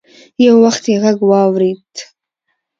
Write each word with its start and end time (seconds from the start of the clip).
يو 0.45 0.55
وخت 0.65 0.83
يې 0.91 0.95
غږ 1.03 1.17
واورېد. 1.29 1.93